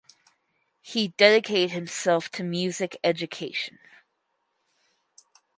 He 0.81 1.09
dedicated 1.09 1.69
himself 1.69 2.31
to 2.31 2.41
music 2.43 2.97
education. 3.03 3.77